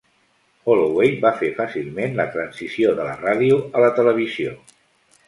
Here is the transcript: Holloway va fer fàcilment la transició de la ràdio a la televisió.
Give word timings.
Holloway 0.69 1.11
va 1.25 1.31
fer 1.41 1.49
fàcilment 1.59 2.17
la 2.19 2.25
transició 2.37 2.95
de 3.01 3.05
la 3.09 3.13
ràdio 3.21 3.61
a 3.81 3.85
la 3.85 3.93
televisió. 4.01 4.57